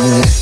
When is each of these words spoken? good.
good. 0.00 0.39